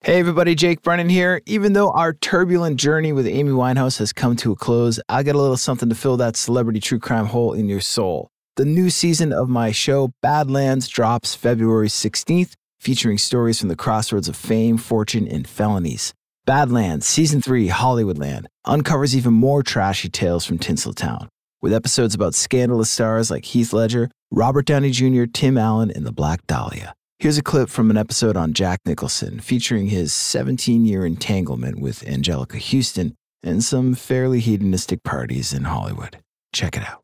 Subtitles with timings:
[0.00, 1.42] Hey everybody, Jake Brennan here.
[1.44, 5.34] Even though our turbulent journey with Amy Winehouse has come to a close, I got
[5.34, 8.30] a little something to fill that celebrity true crime hole in your soul.
[8.56, 14.28] The new season of my show, Badlands, drops February 16th, featuring stories from the crossroads
[14.28, 16.14] of fame, fortune, and felonies.
[16.46, 21.28] Badlands, Season 3, Hollywoodland, uncovers even more trashy tales from Tinseltown,
[21.60, 26.12] with episodes about scandalous stars like Heath Ledger, Robert Downey Jr., Tim Allen, and the
[26.12, 26.94] Black Dahlia.
[27.20, 32.04] Here's a clip from an episode on Jack Nicholson featuring his 17 year entanglement with
[32.04, 36.18] Anjelica Huston and some fairly hedonistic parties in Hollywood.
[36.52, 37.02] Check it out.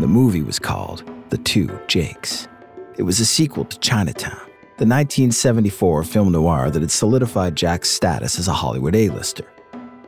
[0.00, 2.48] The movie was called The Two Jakes.
[2.96, 4.40] It was a sequel to Chinatown,
[4.78, 9.46] the 1974 film noir that had solidified Jack's status as a Hollywood A-lister.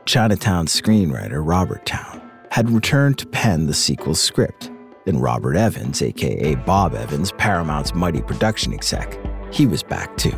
[0.05, 4.69] Chinatown screenwriter Robert Towne had returned to pen the sequel's script
[5.11, 9.19] and Robert Evans, aka Bob Evans, Paramount's mighty production exec,
[9.53, 10.35] he was back too.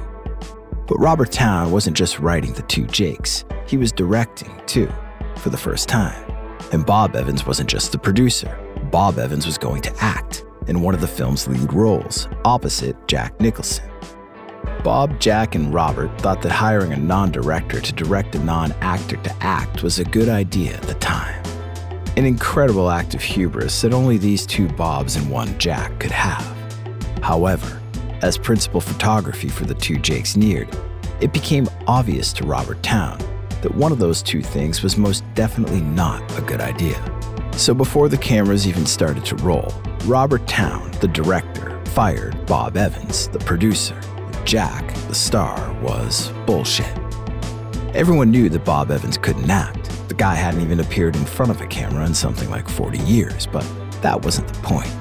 [0.88, 4.92] But Robert Towne wasn't just writing The Two Jakes, he was directing too,
[5.38, 6.26] for the first time.
[6.72, 8.58] And Bob Evans wasn't just the producer,
[8.92, 13.40] Bob Evans was going to act in one of the film's lead roles, opposite Jack
[13.40, 13.86] Nicholson.
[14.84, 19.18] Bob, Jack, and Robert thought that hiring a non director to direct a non actor
[19.18, 21.43] to act was a good idea at the time.
[22.16, 26.46] An incredible act of hubris that only these two Bobs and one Jack could have.
[27.24, 27.82] However,
[28.22, 30.70] as principal photography for the two Jakes neared,
[31.22, 33.18] it became obvious to Robert Towne
[33.64, 37.02] that one of those two things was most definitely not a good idea.
[37.54, 39.74] So before the cameras even started to roll,
[40.06, 44.00] Robert Towne, the director, fired Bob Evans, the producer.
[44.46, 46.96] Jack, the star, was bullshit.
[47.96, 51.62] Everyone knew that Bob Evans couldn't act, the guy hadn't even appeared in front of
[51.62, 53.66] a camera in something like 40 years, but
[54.02, 54.92] that wasn't the point.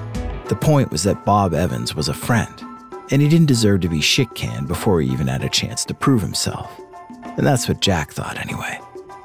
[0.49, 2.63] The point was that Bob Evans was a friend,
[3.11, 5.95] and he didn't deserve to be shit canned before he even had a chance to
[5.95, 6.81] prove himself.
[7.37, 8.79] And that's what Jack thought anyway.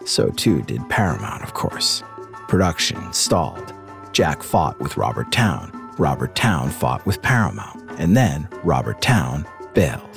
[0.06, 2.04] So too did Paramount, of course.
[2.48, 3.74] Production stalled.
[4.14, 5.72] Jack fought with Robert Towne.
[5.98, 7.84] Robert Towne fought with Paramount.
[8.00, 10.17] And then Robert Towne bailed.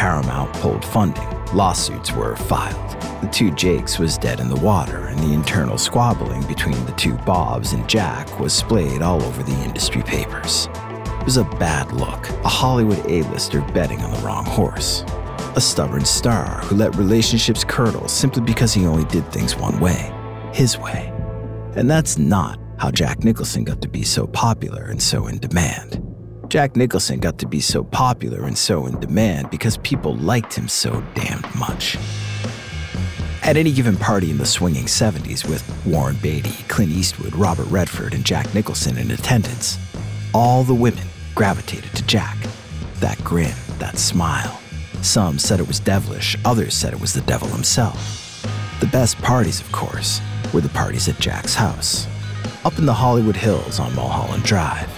[0.00, 1.28] Paramount pulled funding.
[1.52, 2.98] Lawsuits were filed.
[3.20, 7.12] The two Jakes was dead in the water, and the internal squabbling between the two
[7.26, 10.70] Bobs and Jack was splayed all over the industry papers.
[10.72, 15.04] It was a bad look, a Hollywood A-lister betting on the wrong horse.
[15.54, 20.10] A stubborn star who let relationships curdle simply because he only did things one way,
[20.54, 21.12] his way.
[21.76, 26.09] And that's not how Jack Nicholson got to be so popular and so in demand.
[26.50, 30.66] Jack Nicholson got to be so popular and so in demand because people liked him
[30.66, 31.96] so damned much.
[33.44, 38.14] At any given party in the swinging 70s with Warren Beatty, Clint Eastwood, Robert Redford,
[38.14, 39.78] and Jack Nicholson in attendance,
[40.34, 41.06] all the women
[41.36, 42.36] gravitated to Jack.
[42.96, 44.60] That grin, that smile.
[45.02, 48.44] Some said it was devilish, others said it was the devil himself.
[48.80, 50.20] The best parties, of course,
[50.52, 52.08] were the parties at Jack's house,
[52.64, 54.90] up in the Hollywood Hills on Mulholland Drive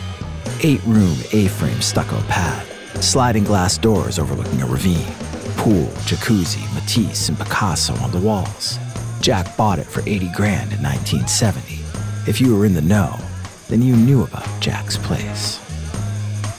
[0.62, 2.66] eight room A frame stucco pad,
[3.02, 5.12] sliding glass doors overlooking a ravine,
[5.56, 8.78] pool, jacuzzi, Matisse, and Picasso on the walls.
[9.20, 11.80] Jack bought it for 80 grand in 1970.
[12.28, 13.18] If you were in the know,
[13.68, 15.58] then you knew about Jack's place.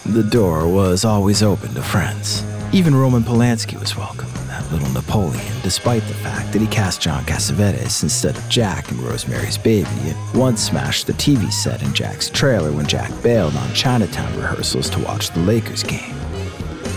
[0.05, 2.43] The door was always open to friends.
[2.73, 4.29] Even Roman Polanski was welcome
[4.73, 9.57] little Napoleon, despite the fact that he cast John Cassavetes instead of Jack in Rosemary's
[9.57, 14.35] Baby, and once smashed the TV set in Jack's trailer when Jack bailed on Chinatown
[14.35, 16.16] rehearsals to watch the Lakers game.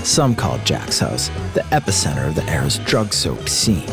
[0.04, 3.88] Some called Jack's house the epicenter of the era's drug soaked scene.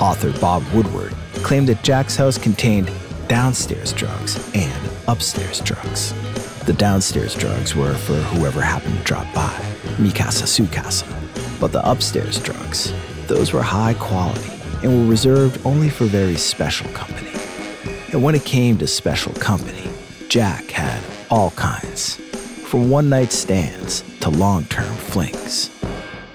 [0.00, 2.90] Author Bob Woodward claimed that Jack's house contained
[3.28, 6.12] downstairs drugs and upstairs drugs.
[6.64, 9.58] The downstairs drugs were for whoever happened to drop by,
[9.98, 11.06] mi casa su casa.
[11.60, 12.92] But the upstairs drugs
[13.28, 14.50] those were high quality
[14.82, 17.30] and were reserved only for very special company.
[18.12, 19.90] And when it came to special company,
[20.28, 22.16] Jack had all kinds,
[22.66, 25.70] from one night stands to long term flings.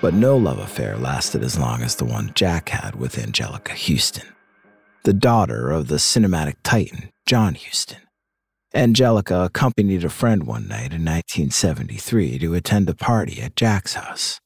[0.01, 4.27] But no love affair lasted as long as the one Jack had with Anjelica Huston,
[5.03, 7.99] the daughter of the cinematic titan John Huston.
[8.73, 14.39] Anjelica accompanied a friend one night in 1973 to attend a party at Jack's house.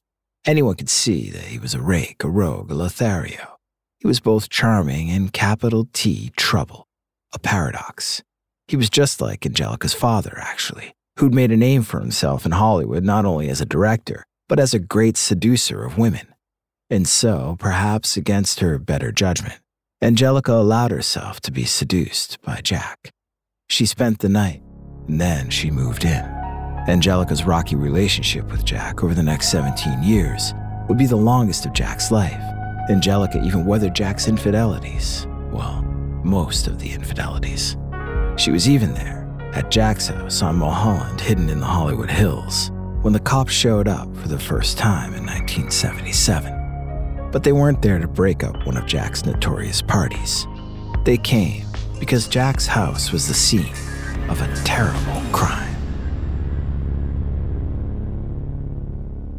[0.46, 3.58] Anyone could see that he was a rake, a rogue, a Lothario.
[3.98, 6.86] He was both charming and capital T trouble,
[7.32, 8.22] a paradox.
[8.68, 13.04] He was just like Anjelica's father, actually, who'd made a name for himself in Hollywood
[13.04, 16.26] not only as a director, but as a great seducer of women.
[16.90, 19.60] And so, perhaps against her better judgment,
[20.02, 23.10] Anjelica allowed herself to be seduced by Jack.
[23.70, 24.62] She spent the night,
[25.08, 26.33] and then she moved in.
[26.86, 30.52] Anjelica's rocky relationship with Jack over the next 17 years
[30.86, 32.38] would be the longest of Jack's life.
[32.90, 35.26] Anjelica even weathered Jack's infidelities.
[35.50, 35.80] Well,
[36.22, 37.78] most of the infidelities.
[38.36, 42.70] She was even there, at Jack's house on Mulholland, hidden in the Hollywood Hills,
[43.00, 47.30] when the cops showed up for the first time in 1977.
[47.32, 50.46] But they weren't there to break up one of Jack's notorious parties.
[51.04, 51.64] They came
[51.98, 53.72] because Jack's house was the scene
[54.28, 55.73] of a terrible crime.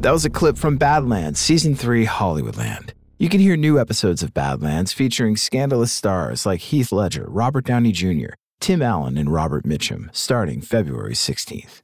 [0.05, 2.91] That was a clip from Badlands, Season 3 Hollywoodland.
[3.17, 7.91] You can hear new episodes of Badlands featuring scandalous stars like Heath Ledger, Robert Downey
[7.91, 11.81] Jr., Tim Allen, and Robert Mitchum starting February 16th.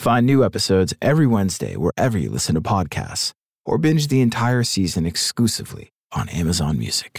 [0.00, 3.30] Find new episodes every Wednesday wherever you listen to podcasts,
[3.64, 7.18] or binge the entire season exclusively on Amazon Music.